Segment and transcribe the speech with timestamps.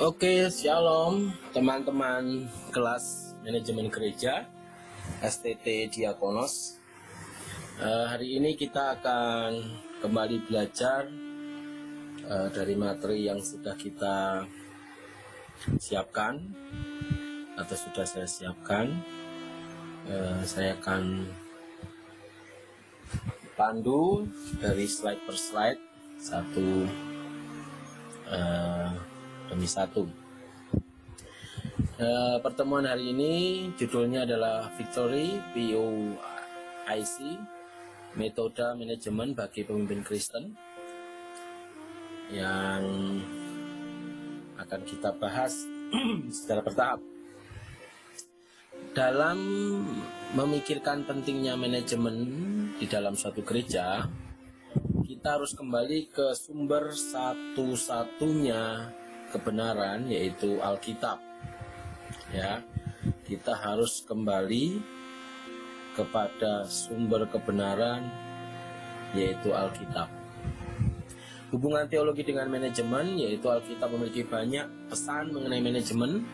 [0.00, 4.48] Oke, shalom teman-teman kelas manajemen gereja
[5.20, 6.80] STT Diakonos.
[7.76, 9.52] Eh, hari ini kita akan
[10.00, 11.12] kembali belajar
[12.24, 14.48] eh, dari materi yang sudah kita
[15.76, 16.40] siapkan
[17.60, 18.96] atau sudah saya siapkan.
[20.08, 21.28] Eh, saya akan
[23.60, 24.24] pandu
[24.56, 25.80] dari slide per slide
[26.16, 26.88] satu
[28.32, 29.11] eh,
[29.52, 30.08] demi satu.
[32.00, 33.32] Eh, pertemuan hari ini
[33.76, 37.16] judulnya adalah Victory POIC
[38.16, 40.56] Metode Manajemen bagi Pemimpin Kristen
[42.32, 42.82] yang
[44.56, 45.68] akan kita bahas
[46.32, 47.00] secara bertahap.
[48.96, 49.38] Dalam
[50.32, 52.16] memikirkan pentingnya manajemen
[52.80, 54.04] di dalam suatu gereja,
[55.06, 58.90] kita harus kembali ke sumber satu-satunya
[59.32, 61.16] kebenaran yaitu Alkitab.
[62.30, 62.60] Ya.
[63.24, 64.78] Kita harus kembali
[65.96, 68.04] kepada sumber kebenaran
[69.16, 70.08] yaitu Alkitab.
[71.52, 76.24] Hubungan teologi dengan manajemen yaitu Alkitab memiliki banyak pesan mengenai manajemen.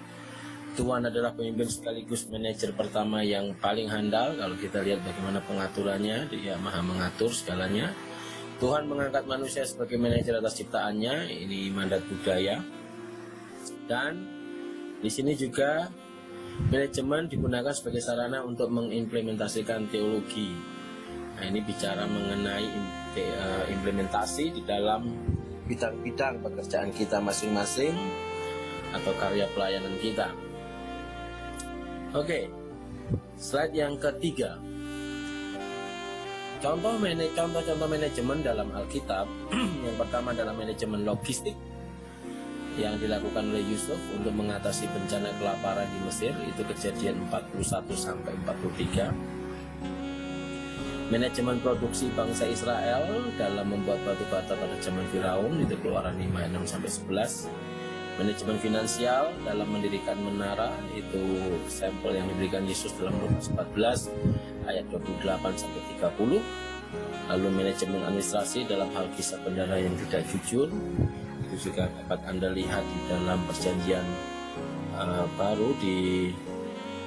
[0.78, 6.54] Tuhan adalah pemimpin sekaligus manajer pertama yang paling handal kalau kita lihat bagaimana pengaturannya dia
[6.62, 7.90] maha mengatur segalanya
[8.62, 12.62] Tuhan mengangkat manusia sebagai manajer atas ciptaannya ini mandat budaya
[13.88, 14.20] dan
[15.00, 15.88] di sini juga
[16.68, 20.52] manajemen digunakan sebagai sarana untuk mengimplementasikan teologi.
[21.38, 22.68] Nah, ini bicara mengenai
[23.16, 25.08] eh, implementasi di dalam
[25.64, 27.94] bidang-bidang pekerjaan kita masing-masing
[28.92, 30.28] atau karya pelayanan kita.
[32.16, 32.48] Oke,
[33.36, 34.58] slide yang ketiga.
[36.58, 36.98] Contoh
[37.38, 39.30] contoh-contoh manajemen dalam Alkitab
[39.86, 41.54] yang pertama adalah manajemen logistik
[42.78, 47.58] yang dilakukan oleh Yusuf untuk mengatasi bencana kelaparan di Mesir itu kejadian 41
[47.98, 49.10] sampai 43
[51.10, 53.02] manajemen produksi bangsa Israel
[53.34, 56.90] dalam membuat batu bata pada zaman Firaun itu keluaran 5 6 sampai
[57.50, 61.22] 11 manajemen finansial dalam mendirikan menara itu
[61.70, 65.26] sampel yang diberikan Yesus dalam Lukas 14 ayat 28
[65.58, 66.38] sampai 30
[67.28, 70.68] lalu manajemen administrasi dalam hal kisah bendara yang tidak jujur
[71.58, 74.06] juga dapat anda lihat di dalam perjanjian
[74.94, 76.30] uh, baru di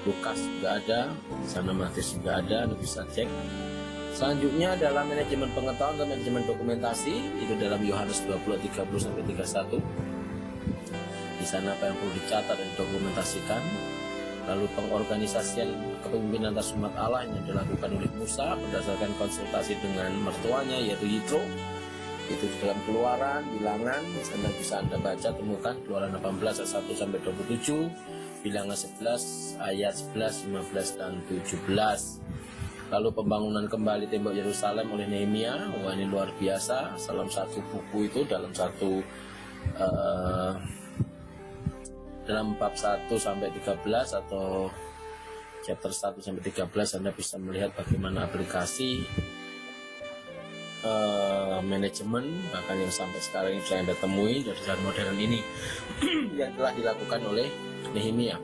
[0.01, 3.29] Lukas juga ada di sana Matius juga ada anda bisa cek.
[4.11, 9.77] Selanjutnya adalah manajemen pengetahuan dan manajemen dokumentasi itu dalam Yohanes 20 30 sampai 31
[11.41, 13.61] di sana apa yang perlu dicatat dan dokumentasikan.
[14.41, 15.69] Lalu pengorganisasian
[16.01, 21.45] kepemimpinan atas umat Allah yang dilakukan oleh Musa berdasarkan konsultasi dengan mertuanya yaitu Yitro
[22.31, 27.19] itu di dalam keluaran bilangan anda bisa anda baca temukan keluaran 18 ayat 1 sampai
[27.19, 32.31] 27 bilangan 11 ayat 11 15 dan 17
[32.91, 35.71] lalu pembangunan kembali tembok Yerusalem oleh Nehemia.
[35.79, 36.99] Wah ini luar biasa.
[36.99, 38.99] Dalam satu buku itu dalam satu
[39.79, 40.53] uh,
[42.27, 43.79] dalam bab 1 sampai 13
[44.11, 44.67] atau
[45.63, 49.01] chapter 1 sampai 13 Anda bisa melihat bagaimana aplikasi
[50.85, 55.39] uh, manajemen bahkan yang sampai sekarang ini saya temui dari zaman modern ini
[56.39, 57.47] yang telah dilakukan oleh
[57.91, 58.37] Nehemia.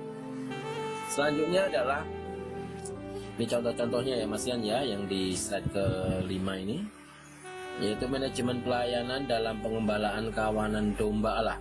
[1.08, 2.02] Selanjutnya adalah
[3.38, 6.82] ini contoh-contohnya ya Mas Yan ya yang di slide kelima ini
[7.78, 11.60] yaitu manajemen pelayanan dalam pengembalaan kawanan domba Allah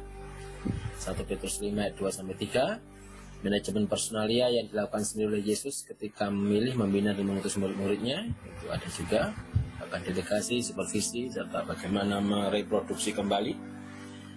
[0.96, 6.32] 1 Petrus 5 ayat 2 sampai 3 manajemen personalia yang dilakukan sendiri oleh Yesus ketika
[6.32, 9.22] memilih, membina dan mengutus murid-muridnya itu ada juga
[9.88, 13.52] akan delegasi, supervisi serta bagaimana mereproduksi kembali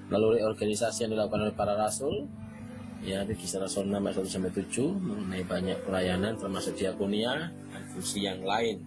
[0.10, 2.26] lalu organisasi yang dilakukan oleh para rasul
[3.06, 7.84] ya di kisah rasul 6 ayat 1 sampai 7 mengenai banyak pelayanan termasuk diakonia dan
[7.94, 8.84] fungsi yang lain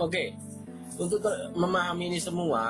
[0.00, 0.24] oke
[0.96, 1.20] untuk
[1.54, 2.64] memahami ini semua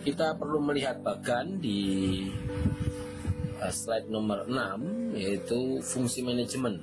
[0.00, 2.24] kita perlu melihat bagan di
[3.60, 6.80] uh, slide nomor 6 yaitu fungsi manajemen.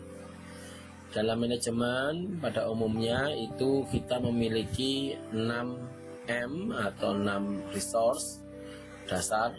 [1.07, 8.43] Dalam manajemen pada umumnya itu kita memiliki 6 M atau 6 resource
[9.07, 9.55] dasar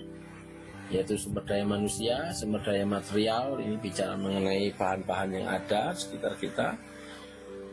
[0.88, 6.80] yaitu sumber daya manusia, sumber daya material, ini bicara mengenai bahan-bahan yang ada sekitar kita,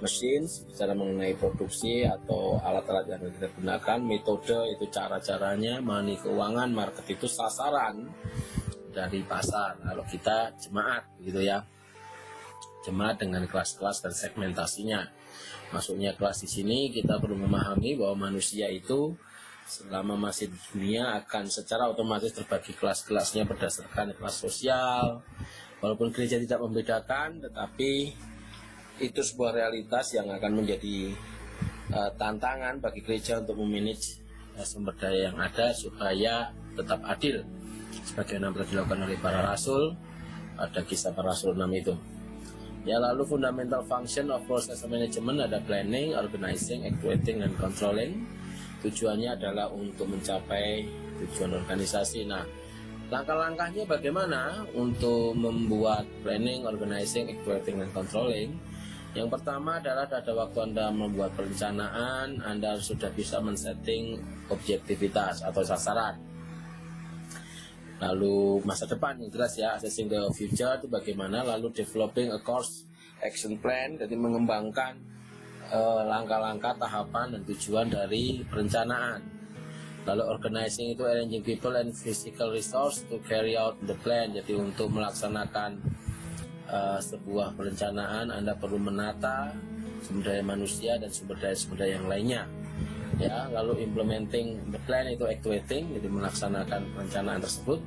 [0.04, 7.08] mesin bicara mengenai produksi atau alat-alat yang kita gunakan metode itu cara-caranya mengenai keuangan market
[7.08, 8.04] itu sasaran
[8.92, 9.80] dari pasar.
[9.80, 11.64] Kalau kita jemaat gitu ya
[12.86, 15.10] jemaat dengan kelas-kelas dan segmentasinya
[15.74, 19.18] masuknya kelas di sini kita perlu memahami bahwa manusia itu
[19.66, 25.26] selama masih di dunia akan secara otomatis terbagi kelas-kelasnya berdasarkan kelas sosial.
[25.82, 28.14] Walaupun gereja tidak membedakan, tetapi
[29.02, 31.12] itu sebuah realitas yang akan menjadi
[31.92, 34.22] uh, tantangan bagi gereja untuk memanage
[34.56, 37.44] uh, sumber daya yang ada supaya tetap adil.
[38.06, 39.98] Sebagaimana telah dilakukan oleh para rasul,
[40.56, 41.94] ada kisah para rasul 6 itu.
[42.86, 48.22] Ya lalu fundamental function of process management ada planning, organizing, actuating, dan controlling.
[48.86, 50.86] Tujuannya adalah untuk mencapai
[51.18, 52.30] tujuan organisasi.
[52.30, 52.46] Nah,
[53.10, 58.54] langkah-langkahnya bagaimana untuk membuat planning, organizing, actuating, dan controlling?
[59.18, 64.22] Yang pertama adalah pada waktu Anda membuat perencanaan, Anda sudah bisa men-setting
[64.54, 66.35] objektivitas atau sasaran
[67.96, 72.84] lalu masa depan yang jelas ya assessing the future itu bagaimana lalu developing a course
[73.24, 75.00] action plan jadi mengembangkan
[75.72, 79.24] eh, langkah-langkah tahapan dan tujuan dari perencanaan.
[80.06, 84.94] Lalu organizing itu arranging people and physical resource to carry out the plan jadi untuk
[84.94, 85.82] melaksanakan
[86.70, 89.54] uh, sebuah perencanaan Anda perlu menata
[90.06, 92.46] sumber daya manusia dan sumber daya sumber daya yang lainnya
[93.16, 97.80] ya lalu implementing the plan itu actuating jadi melaksanakan perencanaan tersebut.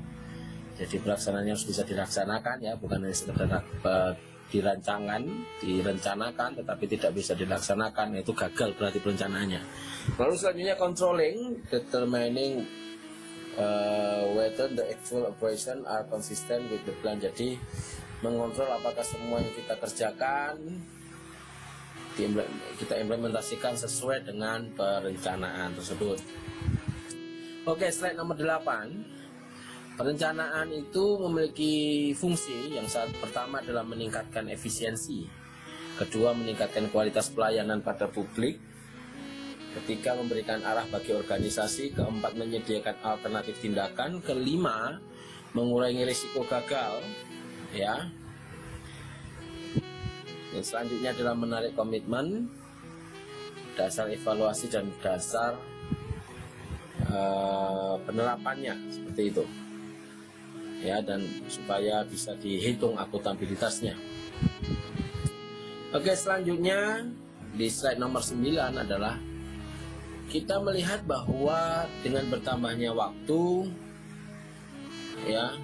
[0.79, 3.51] Jadi pelaksanaannya harus bisa dilaksanakan ya bukan hanya sekedar
[3.83, 4.15] uh,
[4.49, 5.21] dirancangan
[5.61, 9.63] direncanakan tetapi tidak bisa dilaksanakan itu gagal berarti perencanaannya.
[10.17, 11.37] Lalu selanjutnya controlling
[11.69, 12.65] determining
[13.59, 17.21] uh, whether the actual operation are consistent with the plan.
[17.21, 17.59] Jadi
[18.25, 20.57] mengontrol apakah semua yang kita kerjakan
[22.83, 26.19] kita implementasikan sesuai dengan perencanaan tersebut.
[27.69, 29.99] Oke, slide nomor 8.
[29.99, 31.75] Perencanaan itu memiliki
[32.15, 35.27] fungsi yang saat pertama adalah meningkatkan efisiensi.
[35.99, 38.63] Kedua, meningkatkan kualitas pelayanan pada publik.
[39.75, 41.99] Ketiga, memberikan arah bagi organisasi.
[41.99, 44.23] Keempat, menyediakan alternatif tindakan.
[44.23, 45.03] Kelima,
[45.53, 47.03] mengurangi risiko gagal.
[47.75, 48.09] Ya,
[50.59, 52.51] yang selanjutnya adalah menarik komitmen,
[53.79, 55.55] dasar evaluasi dan dasar
[57.07, 59.45] uh, penerapannya seperti itu.
[60.83, 63.95] Ya dan supaya bisa dihitung akuntabilitasnya.
[65.95, 67.07] Oke, selanjutnya
[67.55, 68.43] di slide nomor 9
[68.75, 69.15] adalah
[70.27, 73.71] kita melihat bahwa dengan bertambahnya waktu
[75.25, 75.55] ya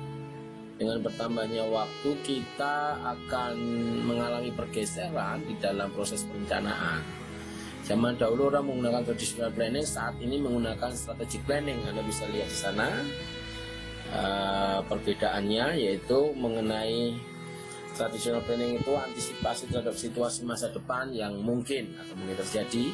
[0.75, 3.55] dengan bertambahnya waktu kita akan
[4.03, 7.03] mengalami pergeseran di dalam proses perencanaan.
[7.85, 11.77] Zaman dahulu orang menggunakan traditional planning, saat ini menggunakan strategic planning.
[11.85, 12.89] Anda bisa lihat di sana
[14.09, 17.13] uh, perbedaannya yaitu mengenai
[17.95, 22.91] traditional planning itu antisipasi terhadap situasi masa depan yang mungkin atau mungkin terjadi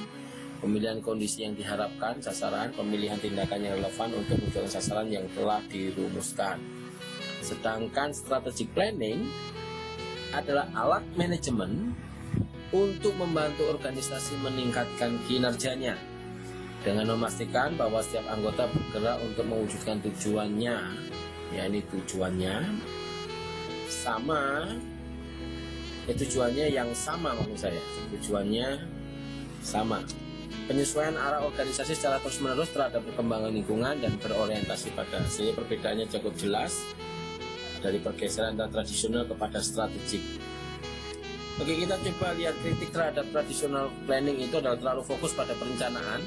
[0.61, 6.61] pemilihan kondisi yang diharapkan, sasaran, pemilihan tindakan yang relevan untuk mencapai sasaran yang telah dirumuskan.
[7.41, 9.29] Sedangkan strategic planning
[10.31, 11.97] adalah alat manajemen
[12.71, 15.99] untuk membantu organisasi meningkatkan kinerjanya.
[16.81, 20.77] Dengan memastikan bahwa setiap anggota bergerak untuk mewujudkan tujuannya
[21.51, 22.57] ya tujuannya
[23.91, 24.71] sama
[26.09, 27.83] ya tujuannya yang sama maksud saya.
[28.17, 28.81] Tujuannya
[29.61, 30.01] sama.
[30.71, 36.33] Penyesuaian arah organisasi secara terus menerus terhadap perkembangan lingkungan dan berorientasi pada hasilnya perbedaannya cukup
[36.39, 36.81] jelas
[37.81, 40.23] dari pergeseran dan tradisional kepada strategik.
[41.61, 46.25] Oke kita coba lihat kritik terhadap tradisional planning itu adalah terlalu fokus pada perencanaan,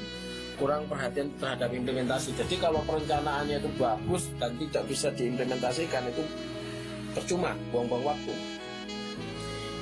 [0.54, 2.38] kurang perhatian terhadap implementasi.
[2.38, 6.22] Jadi kalau perencanaannya itu bagus dan tidak bisa diimplementasikan itu
[7.14, 8.34] percuma, buang-buang waktu.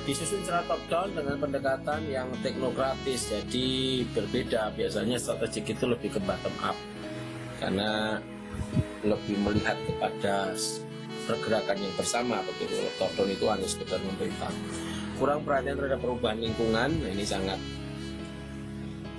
[0.03, 3.69] Disusun secara top down dengan pendekatan yang teknokratis, jadi
[4.11, 4.75] berbeda.
[4.75, 6.75] Biasanya strategik itu lebih ke bottom up,
[7.61, 8.19] karena
[9.05, 10.51] lebih melihat kepada
[11.23, 12.83] pergerakan yang bersama begitu.
[12.99, 14.51] Top itu hanya sekedar memerintah.
[15.17, 17.59] Kurang perhatian terhadap perubahan lingkungan nah ini sangat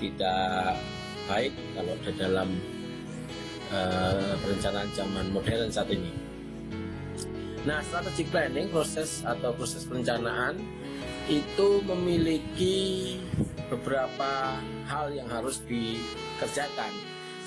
[0.03, 0.77] tidak
[1.25, 2.49] baik kalau ada dalam
[3.73, 6.13] uh, perencanaan zaman modern saat ini.
[7.65, 10.61] Nah strategic planning proses atau proses perencanaan
[11.25, 13.17] itu memiliki
[13.73, 16.93] beberapa hal yang harus dikerjakan.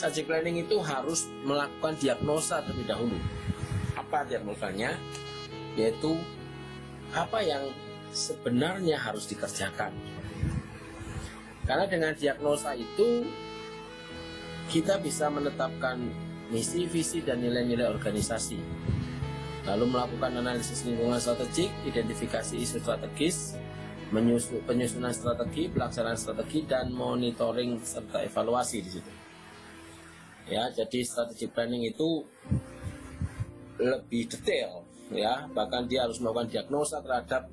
[0.02, 3.18] Strategic planning itu harus melakukan diagnosa terlebih dahulu
[4.08, 4.96] apa diagnosanya
[5.76, 6.16] yaitu
[7.12, 7.68] apa yang
[8.16, 9.92] sebenarnya harus dikerjakan.
[11.68, 13.28] Karena dengan diagnosa itu
[14.72, 16.00] kita bisa menetapkan
[16.48, 18.56] misi, visi, dan nilai-nilai organisasi.
[19.68, 23.60] Lalu melakukan analisis lingkungan strategik, identifikasi isu strategis,
[24.64, 29.12] penyusunan strategi, pelaksanaan strategi, dan monitoring serta evaluasi di situ.
[30.48, 32.24] Ya, jadi strategi planning itu
[33.78, 37.48] lebih detail ya, bahkan dia harus melakukan diagnosa terhadap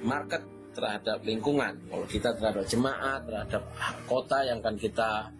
[0.00, 0.42] market
[0.74, 1.78] terhadap lingkungan.
[1.86, 3.62] Kalau kita terhadap jemaat, terhadap
[4.10, 5.30] kota yang akan kita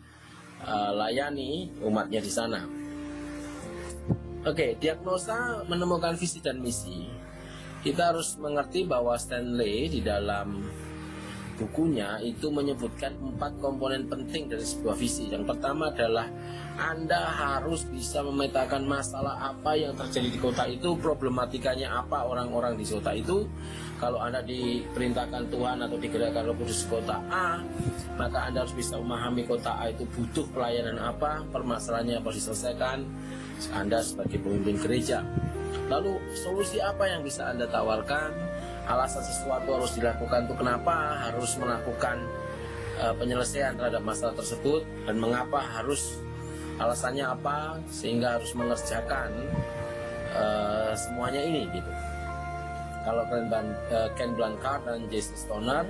[0.62, 2.62] uh, layani umatnya di sana.
[4.44, 7.08] Oke, diagnosa menemukan visi dan misi.
[7.82, 10.64] Kita harus mengerti bahwa Stanley di dalam
[11.54, 15.30] bukunya itu menyebutkan empat komponen penting dari sebuah visi.
[15.30, 16.26] Yang pertama adalah
[16.74, 22.82] Anda harus bisa memetakan masalah apa yang terjadi di kota itu, problematikanya apa orang-orang di
[22.82, 23.46] kota itu.
[24.02, 27.62] Kalau Anda diperintahkan Tuhan atau digerakkan Roh Kudus kota A,
[28.18, 33.06] maka Anda harus bisa memahami kota A itu butuh pelayanan apa, permasalahannya harus diselesaikan.
[33.70, 35.22] Anda sebagai pemimpin gereja.
[35.86, 38.53] Lalu solusi apa yang bisa Anda tawarkan?
[38.84, 42.20] Alasan sesuatu harus dilakukan itu kenapa harus melakukan
[43.00, 46.20] uh, penyelesaian terhadap masalah tersebut dan mengapa harus
[46.76, 49.30] alasannya apa sehingga harus mengerjakan
[50.34, 51.92] uh, semuanya ini gitu.
[53.04, 55.84] Kalau Ken, uh, Ken Blanchard dan Jason Stoner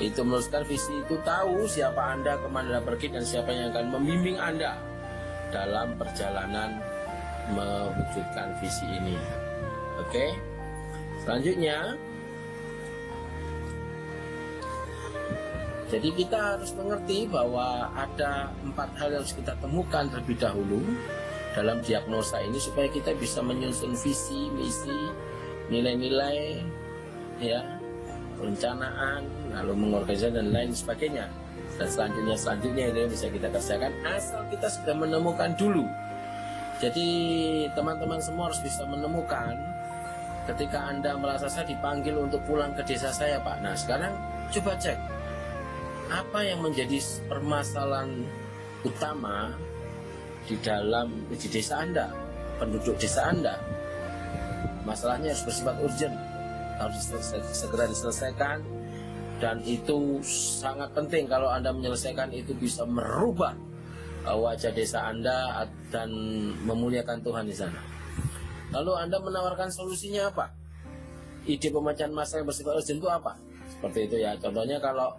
[0.00, 3.86] itu menuliskan visi itu tahu siapa Anda, ke mana Anda pergi dan siapa yang akan
[3.92, 4.76] membimbing Anda
[5.52, 6.80] dalam perjalanan
[7.52, 9.16] mewujudkan visi ini.
[10.00, 10.32] Oke.
[11.22, 11.94] Selanjutnya
[15.92, 20.80] Jadi kita harus mengerti bahwa ada empat hal yang harus kita temukan terlebih dahulu
[21.52, 25.12] dalam diagnosa ini supaya kita bisa menyusun visi, misi,
[25.68, 26.64] nilai-nilai,
[27.44, 27.60] ya,
[28.40, 29.20] perencanaan,
[29.52, 31.28] lalu mengorganisasi dan lain sebagainya.
[31.76, 35.84] Dan selanjutnya selanjutnya itu bisa kita kerjakan asal kita sudah menemukan dulu.
[36.80, 37.08] Jadi
[37.76, 39.60] teman-teman semua harus bisa menemukan
[40.48, 43.60] ketika Anda merasa saya dipanggil untuk pulang ke desa saya Pak.
[43.60, 44.16] Nah sekarang
[44.50, 45.11] coba cek
[46.10, 46.98] apa yang menjadi
[47.30, 48.26] permasalahan
[48.82, 49.54] utama
[50.46, 52.10] di dalam di desa Anda,
[52.58, 53.54] penduduk desa Anda.
[54.82, 56.16] Masalahnya harus bersifat urgent,
[56.82, 57.02] harus
[57.54, 58.58] segera diselesaikan
[59.38, 60.22] dan itu
[60.58, 63.54] sangat penting kalau Anda menyelesaikan itu bisa merubah
[64.22, 66.10] uh, wajah desa Anda dan
[66.62, 67.82] memuliakan Tuhan di sana.
[68.70, 70.54] Lalu Anda menawarkan solusinya apa?
[71.42, 73.32] Ide pemecahan masalah yang bersifat urgent itu apa?
[73.66, 74.38] Seperti itu ya.
[74.38, 75.10] Contohnya kalau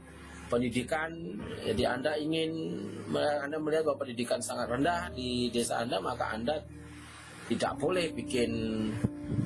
[0.51, 1.09] pendidikan
[1.63, 2.51] jadi Anda ingin
[3.15, 6.59] Anda melihat bahwa pendidikan sangat rendah di desa Anda maka Anda
[7.47, 8.51] tidak boleh bikin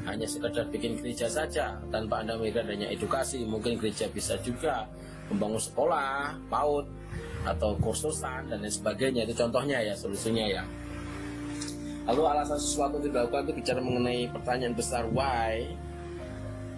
[0.07, 3.43] hanya sekedar bikin gereja saja tanpa Anda memberikan adanya edukasi.
[3.43, 4.87] Mungkin gereja bisa juga
[5.27, 6.85] membangun sekolah PAUD
[7.47, 9.27] atau kursusan dan lain sebagainya.
[9.27, 10.63] Itu contohnya ya solusinya ya.
[12.07, 15.67] Lalu alasan sesuatu tidak dilakukan itu bicara mengenai pertanyaan besar why?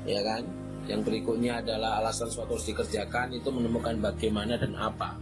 [0.09, 0.41] Ya kan
[0.89, 5.13] yang berikutnya adalah alasan suatu harus dikerjakan itu menemukan bagaimana dan apa.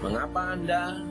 [0.00, 1.04] Mengapa Anda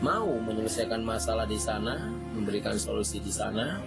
[0.00, 3.82] mau menyelesaikan masalah di sana, memberikan solusi di sana,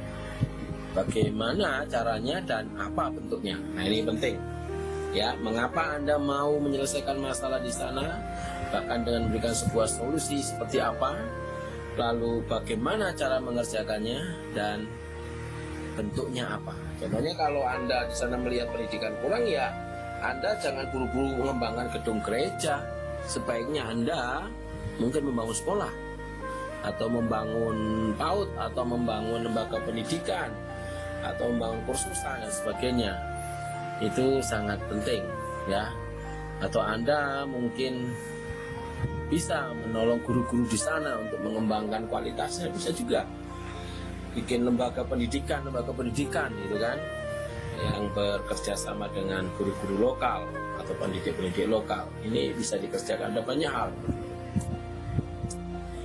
[0.91, 3.55] bagaimana caranya dan apa bentuknya.
[3.73, 4.35] Nah ini penting.
[5.15, 8.19] Ya, mengapa Anda mau menyelesaikan masalah di sana,
[8.75, 11.13] bahkan dengan memberikan sebuah solusi seperti apa,
[11.95, 14.19] lalu bagaimana cara mengerjakannya
[14.57, 14.89] dan
[15.93, 16.73] bentuknya apa.
[17.01, 19.73] Contohnya kalau Anda di sana melihat pendidikan kurang ya
[20.23, 22.79] Anda jangan buru-buru mengembangkan gedung gereja.
[23.27, 24.47] Sebaiknya Anda
[24.99, 25.91] mungkin membangun sekolah
[26.83, 30.51] atau membangun PAUD atau membangun lembaga pendidikan
[31.23, 33.13] atau membangun kursusan dan sebagainya.
[34.03, 35.23] Itu sangat penting
[35.71, 35.91] ya.
[36.59, 38.11] Atau Anda mungkin
[39.27, 43.25] bisa menolong guru-guru di sana untuk mengembangkan kualitasnya bisa juga
[44.33, 46.97] bikin lembaga pendidikan lembaga pendidikan gitu kan?
[47.83, 50.45] Yang bekerja sama dengan guru-guru lokal
[50.79, 52.09] atau pendidik-pendidik lokal.
[52.25, 53.89] Ini bisa dikerjakan ada banyak hal.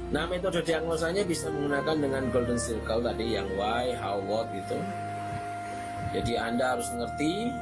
[0.08, 4.80] Nah metode diagnosanya bisa menggunakan dengan golden circle tadi yang why, how, what gitu.
[6.16, 7.52] Jadi anda harus ngerti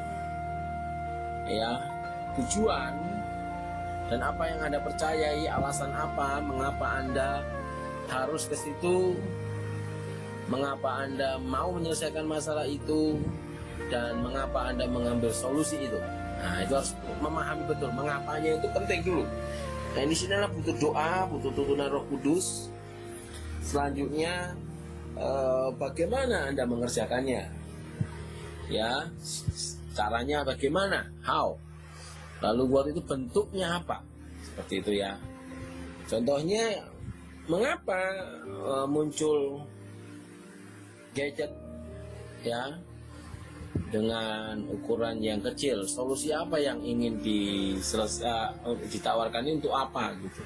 [1.50, 1.82] ya
[2.38, 2.94] tujuan
[4.06, 7.42] dan apa yang anda percayai alasan apa mengapa anda
[8.06, 9.18] harus ke situ
[10.46, 13.18] mengapa Anda mau menyelesaikan masalah itu
[13.90, 15.98] dan mengapa Anda mengambil solusi itu.
[16.36, 19.24] Nah, itu harus memahami betul mengapanya itu penting dulu.
[19.96, 22.68] Nah, di sinilah butuh doa, butuh tuntunan Roh Kudus.
[23.64, 24.54] Selanjutnya
[25.18, 27.42] eh, bagaimana Anda mengerjakannya?
[28.66, 29.08] Ya,
[29.94, 31.08] caranya bagaimana?
[31.22, 31.54] How?
[32.42, 34.04] Lalu buat itu bentuknya apa?
[34.44, 35.16] Seperti itu ya.
[36.06, 36.86] Contohnya
[37.46, 37.98] mengapa
[38.46, 39.62] uh, muncul
[41.16, 41.48] gadget
[42.44, 42.76] ya
[43.88, 48.52] dengan ukuran yang kecil solusi apa yang ingin diselesaikan
[48.92, 50.44] ditawarkan ini untuk apa gitu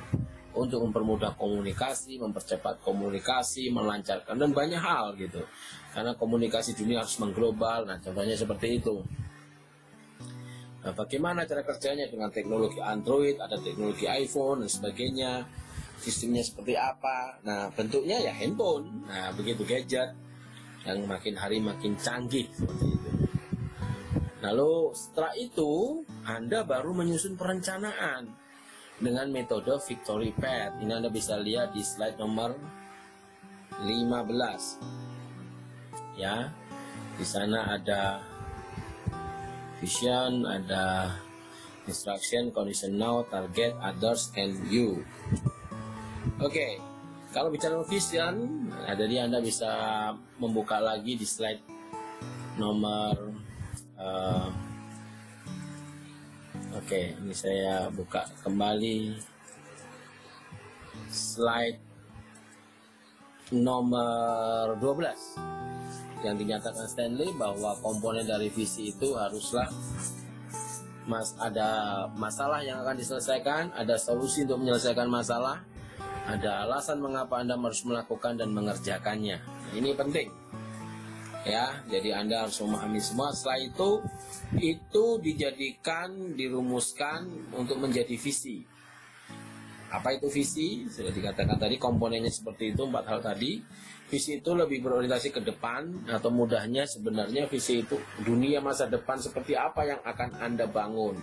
[0.51, 5.47] untuk mempermudah komunikasi, mempercepat komunikasi, melancarkan dan banyak hal gitu.
[5.95, 8.99] Karena komunikasi dunia harus mengglobal, nah contohnya seperti itu.
[10.81, 15.45] Nah, bagaimana cara kerjanya dengan teknologi Android, ada teknologi iPhone dan sebagainya,
[16.01, 17.39] sistemnya seperti apa?
[17.45, 19.07] Nah, bentuknya ya handphone.
[19.07, 20.17] Nah, begitu gadget
[20.89, 23.11] yang makin hari makin canggih seperti itu.
[24.41, 28.33] Lalu setelah itu Anda baru menyusun perencanaan
[29.01, 30.81] dengan metode Victory Path.
[30.81, 32.57] Ini Anda bisa lihat di slide nomor
[33.85, 34.81] 15.
[36.17, 36.53] Ya.
[37.21, 38.25] Di sana ada
[39.85, 41.17] vision, ada
[41.85, 45.05] instruction, condition now, target, others, and you.
[46.41, 46.73] Oke, okay.
[47.31, 49.71] Kalau bicara vision, nah jadi Anda bisa
[50.43, 51.63] membuka lagi di slide
[52.59, 53.15] nomor
[53.95, 54.51] uh,
[56.75, 59.15] oke okay, ini saya buka kembali.
[61.11, 61.79] Slide
[63.55, 69.67] nomor 12 yang dinyatakan Stanley bahwa komponen dari visi itu haruslah
[71.11, 75.65] mas ada masalah yang akan diselesaikan, ada solusi untuk menyelesaikan masalah,
[76.39, 79.43] ada alasan mengapa Anda harus melakukan dan mengerjakannya.
[79.75, 80.31] Ini penting.
[81.41, 83.33] Ya jadi anda harus memahami semua.
[83.33, 83.91] Setelah itu
[84.61, 88.61] itu dijadikan dirumuskan untuk menjadi visi.
[89.91, 90.85] Apa itu visi?
[90.87, 93.59] Sudah dikatakan tadi komponennya seperti itu empat hal tadi.
[94.11, 99.57] Visi itu lebih berorientasi ke depan atau mudahnya sebenarnya visi itu dunia masa depan seperti
[99.57, 101.17] apa yang akan anda bangun.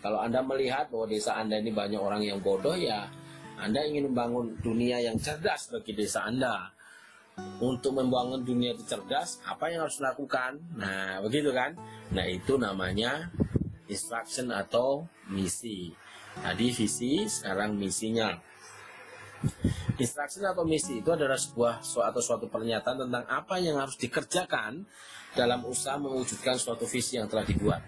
[0.00, 3.06] Kalau anda melihat bahwa desa anda ini banyak orang yang bodoh ya
[3.56, 6.76] anda ingin membangun dunia yang cerdas bagi desa anda
[7.60, 10.56] untuk membangun dunia itu cerdas, apa yang harus dilakukan?
[10.76, 11.76] Nah, begitu kan?
[12.12, 13.28] Nah, itu namanya
[13.88, 15.92] instruction atau misi.
[16.36, 18.32] Tadi visi, sekarang misinya.
[20.00, 24.84] Instruction atau misi itu adalah sebuah atau suatu pernyataan tentang apa yang harus dikerjakan
[25.36, 27.84] dalam usaha mewujudkan suatu visi yang telah dibuat.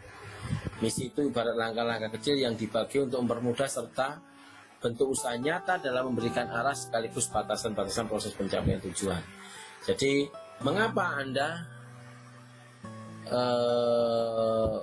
[0.85, 4.28] Misi itu ibarat langkah-langkah kecil yang dibagi untuk mempermudah serta
[4.79, 9.23] bentuk usaha nyata dalam memberikan arah sekaligus batasan-batasan proses pencapaian tujuan.
[9.87, 10.27] Jadi
[10.63, 11.49] mengapa Anda
[13.27, 14.77] eh,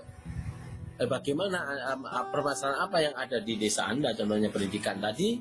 [0.99, 1.57] eh, bagaimana
[1.95, 5.39] eh, permasalahan apa yang ada di desa Anda contohnya pendidikan tadi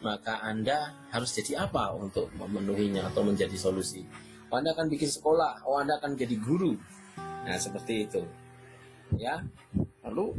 [0.00, 4.04] maka Anda harus jadi apa untuk memenuhinya atau menjadi solusi.
[4.50, 6.74] Oh, anda akan bikin sekolah, oh Anda akan jadi guru.
[7.46, 8.22] Nah, seperti itu.
[9.14, 9.46] Ya.
[10.02, 10.34] Lalu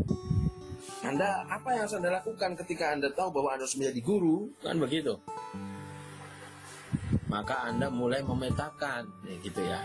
[1.02, 4.54] anda apa yang harus Anda lakukan ketika Anda tahu bahwa Anda harus menjadi guru?
[4.62, 5.18] Kan begitu.
[7.26, 9.80] Maka Anda mulai memetakan ya gitu ya.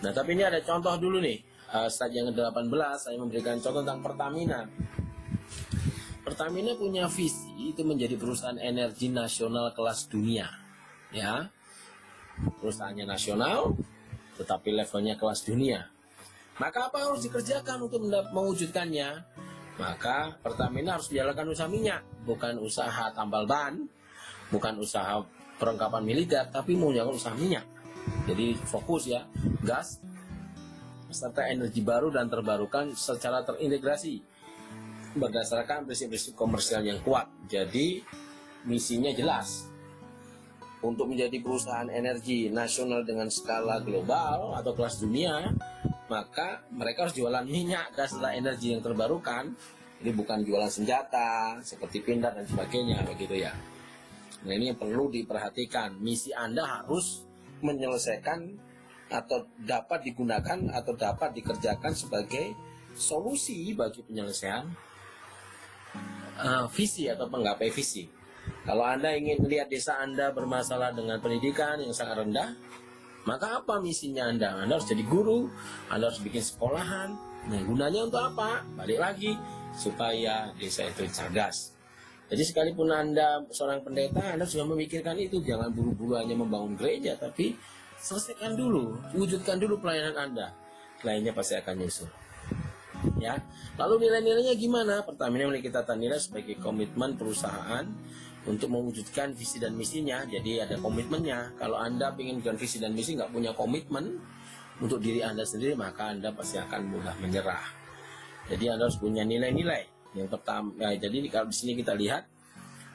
[0.00, 1.40] Nah, tapi ini ada contoh dulu nih.
[1.66, 4.60] Uh, slide yang ke-18 saya memberikan contoh tentang Pertamina.
[6.22, 10.46] Pertamina punya visi itu menjadi perusahaan energi nasional kelas dunia.
[11.10, 11.50] Ya.
[12.60, 13.76] Perusahaannya nasional
[14.36, 15.88] tetapi levelnya kelas dunia.
[16.56, 19.24] Maka apa harus dikerjakan untuk mewujudkannya?
[19.76, 23.84] Maka Pertamina harus menjalankan usaha minyak, bukan usaha tambal ban,
[24.48, 25.20] bukan usaha
[25.60, 27.64] perlengkapan militer, tapi mau menjalankan usaha minyak.
[28.28, 29.26] Jadi fokus ya,
[29.60, 30.00] gas
[31.10, 34.20] serta energi baru dan terbarukan secara terintegrasi
[35.16, 37.30] berdasarkan prinsip-prinsip komersial yang kuat.
[37.48, 38.04] Jadi
[38.68, 39.70] misinya jelas
[40.84, 45.56] untuk menjadi perusahaan energi nasional dengan skala global atau kelas dunia
[46.06, 49.54] maka mereka harus jualan minyak, dan energi yang terbarukan.
[49.96, 53.52] Ini bukan jualan senjata, seperti pindad dan sebagainya, begitu ya.
[54.44, 55.96] Nah ini yang perlu diperhatikan.
[55.98, 57.24] Misi Anda harus
[57.64, 58.60] menyelesaikan
[59.06, 62.52] atau dapat digunakan atau dapat dikerjakan sebagai
[62.98, 64.66] solusi bagi penyelesaian
[66.42, 68.08] uh, visi atau penggapai visi.
[68.66, 72.54] Kalau Anda ingin melihat desa Anda bermasalah dengan pendidikan yang sangat rendah,
[73.26, 74.54] maka apa misinya Anda?
[74.62, 75.50] Anda harus jadi guru,
[75.90, 77.10] Anda harus bikin sekolahan.
[77.50, 78.62] Nah, gunanya untuk apa?
[78.78, 79.34] Balik lagi,
[79.74, 81.74] supaya desa itu cerdas.
[82.26, 85.42] Jadi sekalipun Anda seorang pendeta, Anda sudah memikirkan itu.
[85.42, 87.54] Jangan buru-buru hanya membangun gereja, tapi
[87.98, 90.54] selesaikan dulu, wujudkan dulu pelayanan Anda.
[91.02, 92.10] Lainnya pasti akan nyusul.
[93.22, 93.38] Ya.
[93.78, 95.02] Lalu nilai-nilainya gimana?
[95.06, 97.84] Pertamina memiliki tata nilai sebagai komitmen perusahaan
[98.46, 100.22] untuk mewujudkan visi dan misinya.
[100.24, 101.58] Jadi ada komitmennya.
[101.58, 104.16] Kalau Anda ingin visi dan misi nggak punya komitmen
[104.78, 107.62] untuk diri Anda sendiri, maka Anda pasti akan mudah menyerah.
[108.46, 110.14] Jadi Anda harus punya nilai-nilai.
[110.14, 112.24] Yang pertama, ya, jadi kalau di sini kita lihat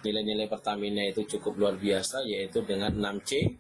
[0.02, 3.54] nilai-nilai Pertamina itu cukup luar biasa, yaitu dengan 6C,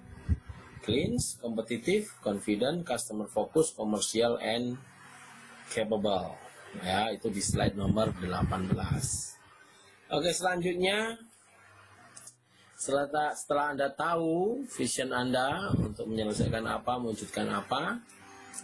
[0.81, 4.81] clean, kompetitif, confident, customer focus, commercial, and
[5.69, 6.33] capable.
[6.81, 8.71] Ya, itu di slide nomor 18.
[10.11, 11.19] Oke, selanjutnya
[12.81, 18.01] Setelah, setelah Anda tahu vision Anda untuk menyelesaikan apa, mewujudkan apa,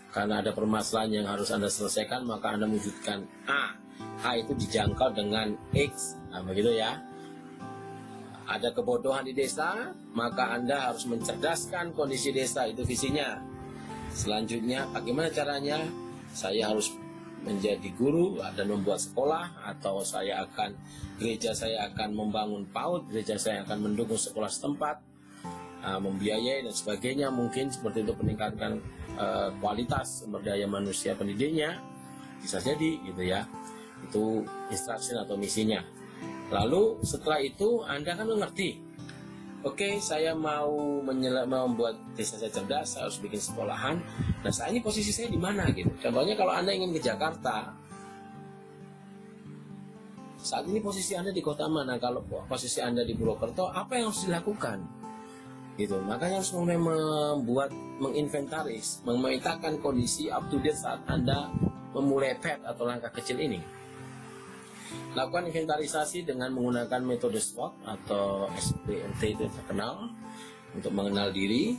[0.10, 3.78] karena ada permasalahan yang harus Anda selesaikan, maka Anda mewujudkan A.
[4.26, 6.98] A itu dijangkau dengan X, nah, begitu ya.
[8.50, 13.38] Ada kebodohan di desa, maka Anda harus mencerdaskan kondisi desa, itu visinya.
[14.18, 15.86] Selanjutnya, bagaimana caranya?
[16.34, 16.90] Saya harus
[17.48, 20.76] menjadi guru dan membuat sekolah atau saya akan
[21.18, 25.00] gereja saya akan membangun PAUD, gereja saya akan mendukung sekolah setempat,
[25.88, 27.32] uh, membiayai dan sebagainya.
[27.32, 28.84] Mungkin seperti itu peningkatan
[29.16, 31.80] uh, kualitas sumber daya manusia pendidiknya
[32.44, 33.48] bisa jadi gitu ya.
[34.04, 35.82] Itu instruction atau misinya.
[36.52, 38.87] Lalu setelah itu anda kan mengerti
[39.66, 43.98] Oke, saya mau membuat desa saya cerdas, saya harus bikin sekolahan.
[44.46, 45.90] Nah, saya ini posisi saya di mana gitu.
[45.98, 47.74] Contohnya kalau Anda ingin ke Jakarta,
[50.38, 51.98] saat ini posisi Anda di kota mana?
[51.98, 54.78] Kalau posisi Anda di Purwokerto, apa yang harus dilakukan?
[55.74, 55.98] Gitu.
[56.06, 61.50] Makanya harus mulai membuat menginventaris, memetakan kondisi up to date saat Anda
[61.98, 63.58] memulai pet atau langkah kecil ini.
[65.18, 70.14] Lakukan inventarisasi dengan menggunakan metode SWOT atau SPMT itu terkenal
[70.78, 71.74] untuk mengenal diri.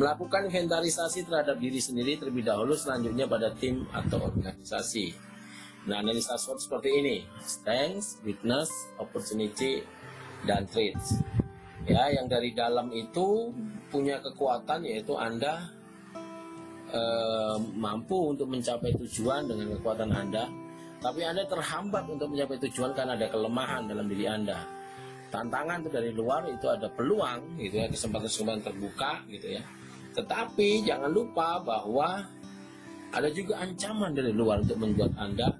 [0.00, 5.12] Melakukan inventarisasi terhadap diri sendiri terlebih dahulu, selanjutnya pada tim atau organisasi.
[5.92, 9.84] Nah, analisa SWOT seperti ini: strengths, weakness, opportunity,
[10.48, 11.20] dan traits.
[11.84, 13.52] Ya, yang dari dalam itu
[13.92, 15.68] punya kekuatan yaitu Anda
[16.96, 20.67] eh, mampu untuk mencapai tujuan dengan kekuatan Anda
[20.98, 24.58] tapi Anda terhambat untuk mencapai tujuan karena ada kelemahan dalam diri Anda.
[25.28, 29.62] Tantangan itu dari luar itu ada peluang gitu ya, kesempatan-kesempatan terbuka gitu ya.
[30.16, 32.26] Tetapi jangan lupa bahwa
[33.12, 35.54] ada juga ancaman dari luar untuk membuat Anda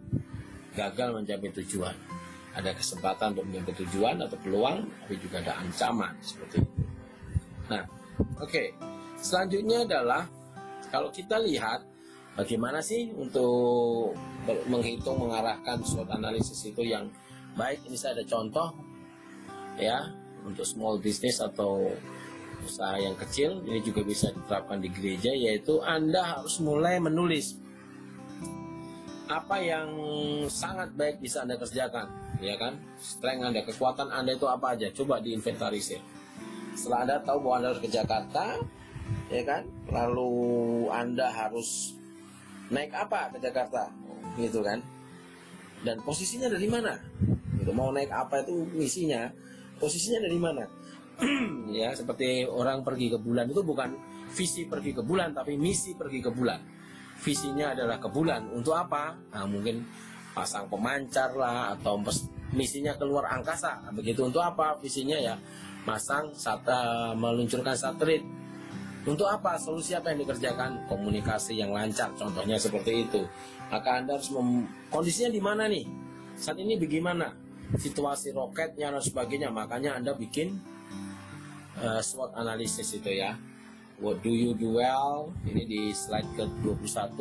[0.74, 1.94] gagal mencapai tujuan.
[2.58, 6.82] Ada kesempatan untuk mencapai tujuan atau peluang, tapi juga ada ancaman seperti itu.
[7.70, 7.84] Nah,
[8.40, 8.50] oke.
[8.50, 8.68] Okay.
[9.18, 10.30] Selanjutnya adalah
[10.94, 11.82] kalau kita lihat
[12.38, 14.14] bagaimana sih untuk
[14.68, 17.08] menghitung mengarahkan SWOT analisis itu yang
[17.58, 17.82] baik.
[17.88, 18.68] Ini saya ada contoh
[19.78, 20.10] ya
[20.44, 21.90] untuk small business atau
[22.58, 27.54] usaha yang kecil ini juga bisa diterapkan di gereja yaitu Anda harus mulai menulis
[29.28, 29.88] apa yang
[30.48, 32.08] sangat baik bisa Anda kerjakan
[32.42, 32.80] ya kan?
[32.98, 34.88] Strength Anda kekuatan Anda itu apa aja?
[34.90, 36.00] Coba diinventarisir.
[36.74, 38.44] Setelah Anda tahu bahwa Anda harus ke Jakarta
[39.28, 39.62] ya kan?
[39.92, 40.32] Lalu
[40.90, 41.94] Anda harus
[42.68, 43.88] naik apa ke Jakarta
[44.38, 44.78] gitu kan.
[45.82, 46.94] Dan posisinya dari mana?
[47.58, 49.30] Gitu mau naik apa itu misinya?
[49.78, 50.64] Posisinya dari mana?
[51.68, 53.92] Ya seperti orang pergi ke bulan itu bukan
[54.30, 56.62] visi pergi ke bulan tapi misi pergi ke bulan.
[57.18, 58.54] Visinya adalah ke bulan.
[58.54, 59.18] Untuk apa?
[59.34, 59.82] Nah, mungkin
[60.30, 61.98] pasang pemancar lah atau
[62.54, 63.90] misinya keluar angkasa.
[63.90, 64.78] Begitu untuk apa?
[64.78, 65.34] Visinya ya
[65.82, 68.22] masang sata meluncurkan satelit
[69.08, 69.56] untuk apa?
[69.56, 70.84] Solusi apa yang dikerjakan?
[70.86, 73.24] Komunikasi yang lancar, contohnya seperti itu.
[73.72, 74.68] Maka Anda harus mem...
[74.92, 75.84] kondisinya di mana nih?
[76.36, 77.32] Saat ini bagaimana?
[77.76, 79.48] Situasi roketnya dan sebagainya.
[79.52, 80.56] Makanya Anda bikin
[81.80, 83.36] uh, SWOT analisis itu ya.
[83.98, 85.34] What do you do well?
[85.42, 87.18] Ini di slide ke-21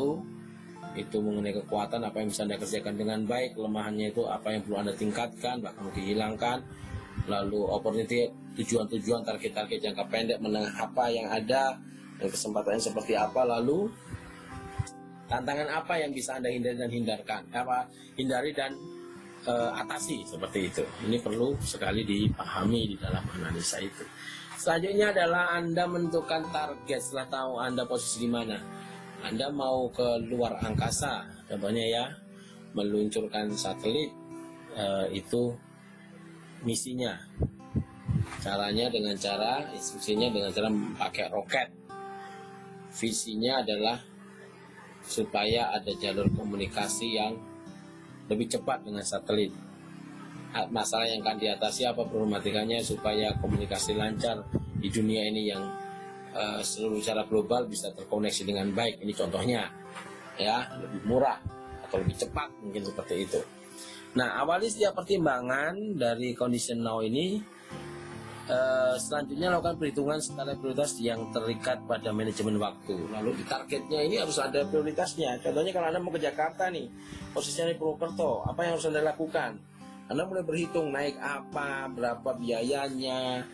[0.98, 4.78] itu mengenai kekuatan apa yang bisa Anda kerjakan dengan baik, kelemahannya itu apa yang perlu
[4.82, 6.58] Anda tingkatkan, bahkan mungkin hilangkan,
[7.28, 11.78] lalu opportunity tujuan-tujuan target-target jangka pendek menengah apa yang ada
[12.18, 13.46] dan kesempatannya seperti apa.
[13.46, 13.92] Lalu
[15.30, 17.86] tantangan apa yang bisa anda hindari dan hindarkan apa
[18.16, 18.74] hindari dan
[19.46, 20.84] e, atasi seperti itu.
[21.06, 24.08] Ini perlu sekali dipahami di dalam analisa itu.
[24.58, 27.00] Selanjutnya adalah anda menentukan target.
[27.04, 28.58] Setelah tahu anda posisi di mana
[29.22, 31.28] anda mau ke luar angkasa.
[31.46, 32.06] Contohnya ya
[32.74, 34.10] meluncurkan satelit
[34.74, 35.54] e, itu
[36.62, 37.18] misinya.
[38.42, 40.70] Caranya dengan cara instruksinya dengan cara
[41.08, 41.70] pakai roket.
[42.98, 43.98] Visinya adalah
[45.04, 47.38] supaya ada jalur komunikasi yang
[48.28, 49.54] lebih cepat dengan satelit.
[50.72, 54.42] Masalah yang akan diatasi apa problematikanya supaya komunikasi lancar
[54.80, 55.64] di dunia ini yang
[56.34, 59.04] uh, seluruh secara global bisa terkoneksi dengan baik?
[59.04, 59.70] Ini contohnya
[60.40, 61.38] ya lebih murah
[61.88, 63.40] atau lebih cepat mungkin seperti itu
[64.18, 67.38] Nah, awali setiap pertimbangan dari condition now ini
[68.50, 72.98] uh, selanjutnya lakukan perhitungan skala prioritas yang terikat pada manajemen waktu.
[73.14, 75.38] Lalu di targetnya ini harus ada prioritasnya.
[75.38, 76.90] Contohnya kalau Anda mau ke Jakarta nih,
[77.30, 79.54] posisinya di Purwokerto, apa yang harus Anda lakukan?
[80.10, 83.46] Anda mulai berhitung naik apa, berapa biayanya,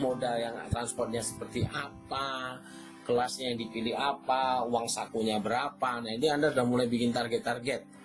[0.00, 2.56] moda yang transportnya seperti apa,
[3.04, 6.00] kelasnya yang dipilih apa, uang sakunya berapa.
[6.00, 7.95] Nah, ini Anda sudah mulai bikin target-target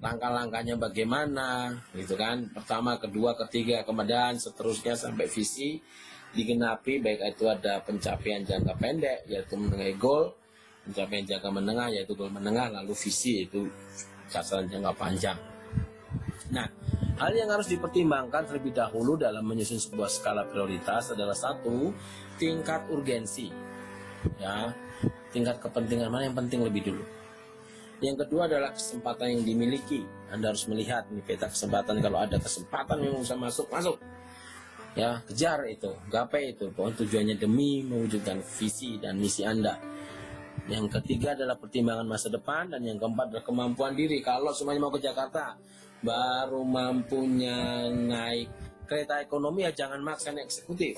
[0.00, 2.52] langkah-langkahnya bagaimana gitu kan?
[2.52, 5.80] Pertama kedua ketiga kemudian seterusnya sampai visi
[6.36, 10.36] digenapi baik itu ada pencapaian jangka pendek yaitu mengenai goal
[10.84, 13.64] pencapaian jangka menengah yaitu goal menengah lalu visi itu
[14.28, 15.38] sasaran jangka panjang.
[16.52, 16.68] Nah
[17.16, 21.88] hal yang harus dipertimbangkan terlebih dahulu dalam menyusun sebuah skala prioritas adalah satu
[22.36, 23.48] tingkat urgensi.
[24.36, 24.76] Ya
[25.32, 27.15] tingkat kepentingan mana yang penting lebih dulu
[28.04, 30.04] yang kedua adalah kesempatan yang dimiliki.
[30.28, 33.96] Anda harus melihat nih peta kesempatan kalau ada kesempatan yang bisa masuk, masuk.
[34.96, 36.72] Ya, kejar itu, gapai itu.
[36.72, 39.76] Pokoknya tujuannya demi mewujudkan visi dan misi Anda.
[40.66, 44.24] Yang ketiga adalah pertimbangan masa depan dan yang keempat adalah kemampuan diri.
[44.24, 45.56] Kalau semuanya mau ke Jakarta,
[46.00, 48.48] baru mampunya naik
[48.88, 50.96] kereta ekonomi ya jangan maksa eksekutif.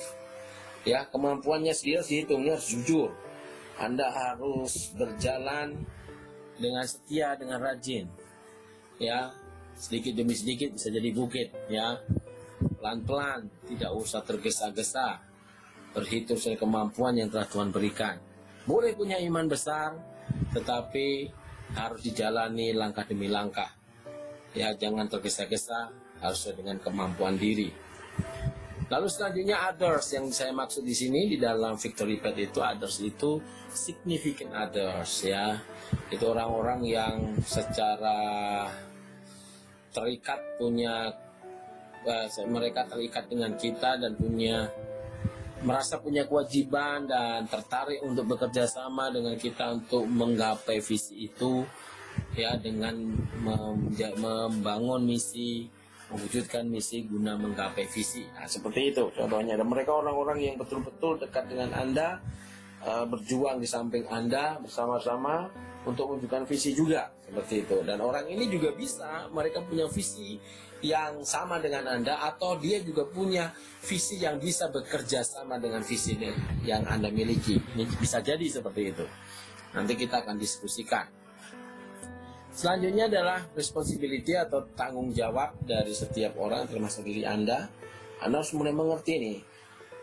[0.86, 3.10] Ya, kemampuannya sendiri dihitungnya harus jujur.
[3.78, 5.74] Anda harus berjalan
[6.58, 8.10] dengan setia dengan rajin.
[8.98, 9.30] Ya
[9.78, 12.02] sedikit demi sedikit bisa jadi bukit ya.
[12.78, 15.22] Pelan-pelan tidak usah tergesa-gesa.
[15.94, 18.20] Berhitung sesuai kemampuan yang telah Tuhan berikan.
[18.68, 19.96] Boleh punya iman besar
[20.52, 21.32] tetapi
[21.72, 23.72] harus dijalani langkah demi langkah.
[24.52, 25.90] Ya jangan tergesa-gesa
[26.20, 27.87] harus dengan kemampuan diri
[28.88, 33.36] Lalu selanjutnya others yang saya maksud di sini di dalam victory path itu others itu
[33.68, 35.60] significant others ya.
[36.08, 38.64] Itu orang-orang yang secara
[39.92, 41.12] terikat punya
[42.08, 44.72] uh, mereka terikat dengan kita dan punya
[45.58, 51.66] merasa punya kewajiban dan tertarik untuk bekerja sama dengan kita untuk menggapai visi itu
[52.38, 52.94] ya dengan
[53.42, 55.66] membangun misi
[56.08, 58.24] mewujudkan misi guna menggapai visi.
[58.32, 59.60] Nah, seperti itu contohnya.
[59.60, 62.18] Dan mereka orang-orang yang betul-betul dekat dengan Anda,
[62.84, 65.52] uh, berjuang di samping Anda bersama-sama
[65.84, 67.76] untuk mewujudkan visi juga seperti itu.
[67.84, 70.40] Dan orang ini juga bisa mereka punya visi
[70.80, 73.50] yang sama dengan Anda atau dia juga punya
[73.82, 76.14] visi yang bisa bekerja sama dengan visi
[76.62, 77.58] yang Anda miliki.
[77.74, 79.04] Ini bisa jadi seperti itu.
[79.74, 81.17] Nanti kita akan diskusikan.
[82.58, 87.70] Selanjutnya adalah responsibility atau tanggung jawab dari setiap orang termasuk diri Anda.
[88.18, 89.38] Anda harus mulai mengerti nih.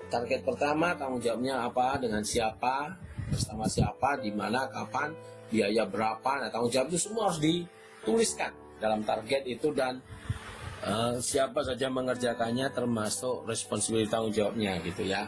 [0.08, 2.96] Target pertama tanggung jawabnya apa, dengan siapa,
[3.28, 5.12] bersama siapa, di mana, kapan,
[5.52, 6.32] biaya berapa.
[6.40, 10.00] Nah, tanggung jawab itu semua harus dituliskan dalam target itu dan
[10.88, 15.28] uh, siapa saja mengerjakannya termasuk responsibility tanggung jawabnya gitu ya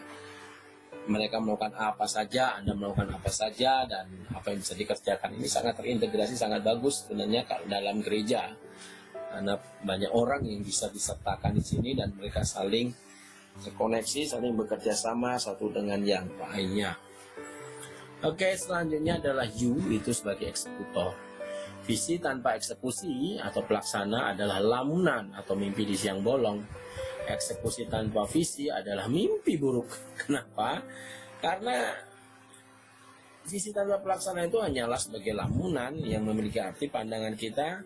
[1.07, 5.39] mereka melakukan apa saja, Anda melakukan apa saja, dan apa yang bisa dikerjakan.
[5.39, 8.51] Ini sangat terintegrasi, sangat bagus sebenarnya dalam gereja.
[9.27, 12.91] Karena banyak orang yang bisa disertakan di sini dan mereka saling
[13.63, 16.95] terkoneksi, saling bekerja sama satu dengan yang lainnya.
[18.25, 21.13] Oke, selanjutnya adalah you itu sebagai eksekutor.
[21.85, 26.59] Visi tanpa eksekusi atau pelaksana adalah lamunan atau mimpi di siang bolong
[27.27, 29.91] eksekusi tanpa visi adalah mimpi buruk.
[30.23, 30.79] Kenapa?
[31.43, 31.91] Karena
[33.47, 37.83] visi tanpa pelaksana itu hanyalah sebagai lamunan yang memiliki arti pandangan kita.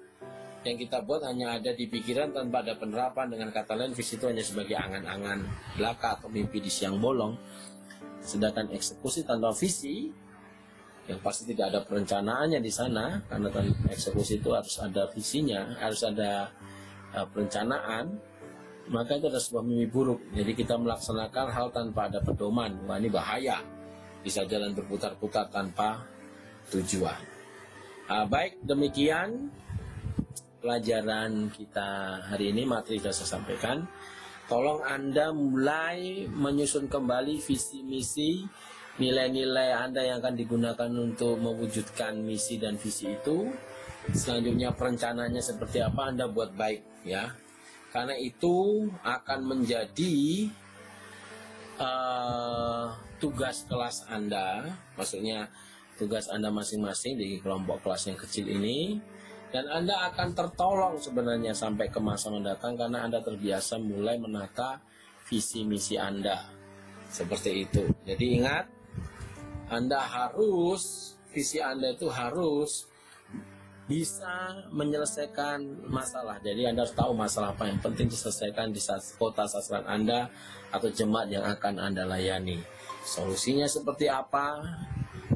[0.62, 3.34] Yang kita buat hanya ada di pikiran tanpa ada penerapan.
[3.34, 5.42] Dengan kata lain visi itu hanya sebagai angan-angan
[5.74, 7.34] belaka atau mimpi di siang bolong.
[8.22, 10.14] Sedangkan eksekusi tanpa visi
[11.10, 13.26] yang pasti tidak ada perencanaannya di sana.
[13.26, 13.50] Karena
[13.90, 16.54] eksekusi itu harus ada visinya harus ada
[17.18, 18.31] uh, perencanaan
[18.92, 20.20] maka itu adalah sebuah mimpi buruk.
[20.36, 22.76] Jadi kita melaksanakan hal tanpa ada pedoman.
[22.86, 23.64] Wah ini bahaya.
[24.22, 26.04] Bisa jalan berputar-putar tanpa
[26.70, 27.18] tujuan.
[28.12, 29.50] Nah, baik demikian
[30.62, 33.88] pelajaran kita hari ini materi sudah saya sampaikan.
[34.46, 38.44] Tolong Anda mulai menyusun kembali visi misi
[39.00, 43.48] nilai-nilai Anda yang akan digunakan untuk mewujudkan misi dan visi itu.
[44.12, 47.32] Selanjutnya perencanaannya seperti apa Anda buat baik ya.
[47.92, 50.48] Karena itu akan menjadi
[51.76, 52.88] uh,
[53.20, 54.64] tugas kelas Anda,
[54.96, 55.52] maksudnya
[56.00, 58.98] tugas Anda masing-masing di kelompok kelas yang kecil ini
[59.52, 64.80] dan Anda akan tertolong sebenarnya sampai ke masa mendatang karena Anda terbiasa mulai menata
[65.28, 66.40] visi misi Anda.
[67.12, 67.84] Seperti itu.
[68.08, 68.72] Jadi ingat
[69.68, 72.88] Anda harus visi Anda itu harus
[73.90, 76.38] bisa menyelesaikan masalah.
[76.42, 78.82] Jadi Anda harus tahu masalah apa yang penting diselesaikan di
[79.18, 80.30] kota sasaran Anda
[80.72, 82.62] atau jemaat yang akan Anda layani.
[83.02, 84.62] Solusinya seperti apa?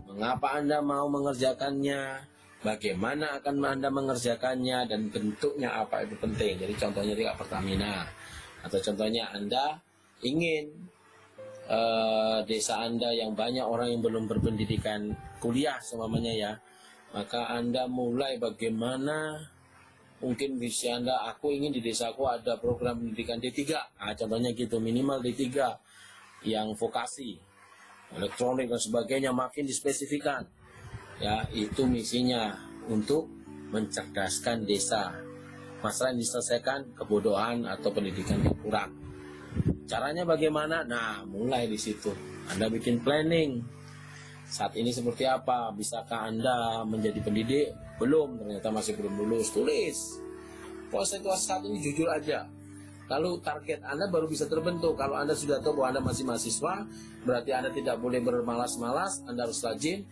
[0.06, 2.34] Mengapa Anda mau mengerjakannya?
[2.66, 6.58] Bagaimana akan Anda mengerjakannya dan bentuknya apa itu penting.
[6.58, 8.10] Jadi contohnya di Pertamina
[8.66, 9.78] atau contohnya Anda
[10.26, 10.74] ingin
[11.70, 16.52] uh, desa Anda yang banyak orang yang belum berpendidikan kuliah semuanya ya
[17.14, 19.52] maka Anda mulai bagaimana?
[20.16, 23.68] Mungkin visi anda aku ingin di desaku ada program pendidikan D3
[24.00, 25.44] nah, contohnya gitu minimal D3
[26.48, 27.36] yang vokasi
[28.16, 30.48] elektronik dan sebagainya makin dispesifikan.
[31.20, 32.56] Ya itu misinya
[32.88, 33.28] untuk
[33.72, 35.16] mencerdaskan desa.
[35.84, 38.92] Masalah yang diselesaikan kebodohan atau pendidikan yang kurang.
[39.86, 40.84] Caranya bagaimana?
[40.84, 42.12] Nah mulai di situ.
[42.52, 43.64] Anda bikin planning
[44.46, 50.22] saat ini seperti apa bisakah anda menjadi pendidik belum ternyata masih belum lulus tulis
[50.90, 52.46] proses saat ini jujur aja
[53.06, 54.98] Lalu target Anda baru bisa terbentuk.
[54.98, 56.90] Kalau Anda sudah tahu bahwa Anda masih mahasiswa,
[57.22, 60.06] berarti Anda tidak boleh bermalas-malas, Anda harus rajin.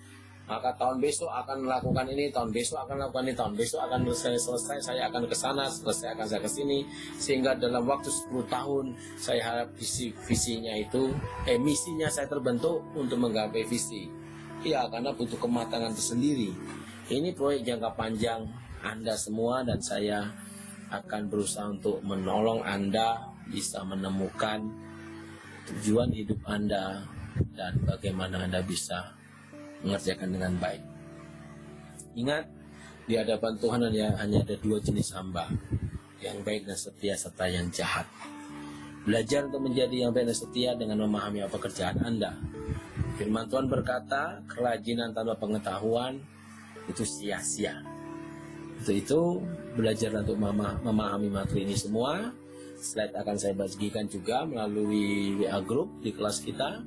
[0.43, 4.43] Maka tahun besok akan melakukan ini, tahun besok akan melakukan ini, tahun besok akan selesai,
[4.43, 6.83] selesai saya akan ke sana, selesai akan saya ke sini.
[7.15, 11.15] Sehingga dalam waktu 10 tahun, saya harap visi visinya itu,
[11.47, 14.22] emisinya saya terbentuk untuk menggapai visi.
[14.63, 16.55] Ya, karena butuh kematangan tersendiri.
[17.11, 18.47] Ini proyek jangka panjang
[18.79, 20.31] Anda semua dan saya
[20.87, 24.63] akan berusaha untuk menolong Anda bisa menemukan
[25.67, 27.03] tujuan hidup Anda
[27.51, 29.11] dan bagaimana Anda bisa
[29.83, 30.83] mengerjakan dengan baik.
[32.15, 32.47] Ingat,
[33.03, 35.51] di hadapan Tuhan hanya, hanya ada dua jenis hamba,
[36.23, 38.07] yang baik dan setia serta yang jahat.
[39.03, 42.31] Belajar untuk menjadi yang baik dan setia dengan memahami apa kerjaan Anda.
[43.23, 46.19] Firman Tuhan berkata, kerajinan tanpa pengetahuan
[46.91, 47.79] itu sia-sia.
[48.83, 49.21] Itu itu
[49.79, 50.35] belajar untuk
[50.83, 52.35] memahami materi ini semua.
[52.75, 56.83] Slide akan saya bagikan juga melalui WA group di kelas kita.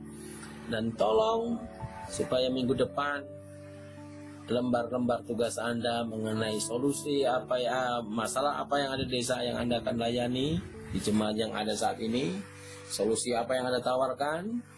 [0.68, 1.56] Dan tolong
[2.12, 3.24] supaya minggu depan
[4.44, 9.80] lembar-lembar tugas Anda mengenai solusi apa ya masalah apa yang ada di desa yang Anda
[9.80, 10.60] akan layani
[10.92, 12.36] di jemaat yang ada saat ini,
[12.92, 14.75] solusi apa yang Anda tawarkan,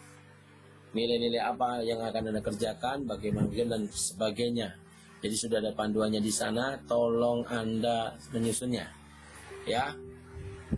[0.93, 6.79] nilai-nilai apa yang akan Anda kerjakan, bagaimana dan sebagainya jadi sudah ada panduannya di sana,
[6.87, 8.87] tolong Anda menyusunnya.
[9.67, 9.91] Ya.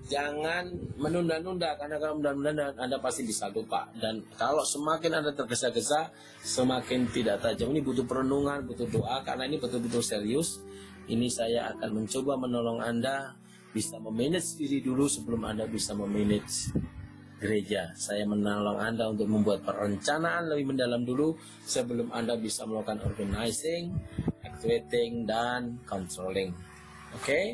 [0.08, 6.16] Jangan menunda-nunda karena kalau menunda-nunda Anda pasti bisa lupa dan kalau semakin Anda tergesa-gesa
[6.48, 7.76] semakin tidak tajam.
[7.76, 10.64] Ini butuh perenungan, butuh doa karena ini betul-betul serius.
[11.12, 13.36] Ini saya akan mencoba menolong Anda
[13.76, 16.72] bisa memanage diri dulu sebelum Anda bisa memanage
[17.42, 17.90] gereja.
[17.98, 21.34] Saya menolong Anda untuk membuat perencanaan lebih mendalam dulu
[21.66, 23.98] sebelum Anda bisa melakukan organizing,
[24.46, 26.54] activating, dan controlling.
[27.18, 27.46] Oke, okay?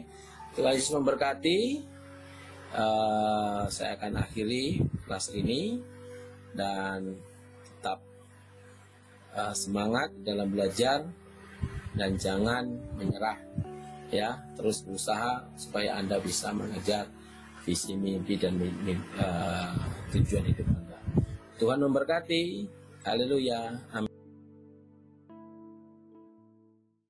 [0.53, 1.59] Tuhan Yesus memberkati.
[2.67, 5.79] Uh, saya akan akhiri kelas ini
[6.51, 7.15] dan
[7.63, 8.03] tetap
[9.31, 11.07] uh, semangat dalam belajar
[11.95, 12.67] dan jangan
[12.99, 13.39] menyerah
[14.11, 17.07] ya terus berusaha supaya anda bisa mengejar
[17.67, 19.75] visi mimpi dan mimpi, uh,
[20.15, 20.97] tujuan hidup anda.
[21.59, 22.63] Tuhan memberkati.
[23.03, 23.75] Haleluya.
[23.91, 24.06] Amin